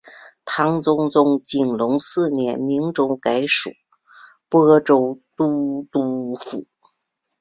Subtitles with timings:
[0.45, 3.69] 唐中宗景龙四年明州改属
[4.49, 6.65] 播州都督府。